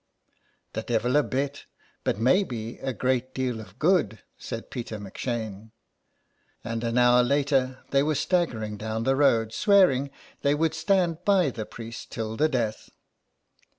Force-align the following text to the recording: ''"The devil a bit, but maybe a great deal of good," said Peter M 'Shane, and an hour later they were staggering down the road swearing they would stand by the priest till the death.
''"The 0.73 0.81
devil 0.81 1.15
a 1.15 1.21
bit, 1.21 1.67
but 2.03 2.17
maybe 2.17 2.79
a 2.79 2.91
great 2.91 3.35
deal 3.35 3.59
of 3.59 3.77
good," 3.77 4.23
said 4.35 4.71
Peter 4.71 4.95
M 4.95 5.07
'Shane, 5.13 5.73
and 6.63 6.83
an 6.83 6.97
hour 6.97 7.21
later 7.21 7.83
they 7.91 8.01
were 8.01 8.15
staggering 8.15 8.77
down 8.77 9.03
the 9.03 9.15
road 9.15 9.53
swearing 9.53 10.09
they 10.41 10.55
would 10.55 10.73
stand 10.73 11.23
by 11.23 11.51
the 11.51 11.67
priest 11.67 12.11
till 12.11 12.35
the 12.35 12.49
death. 12.49 12.89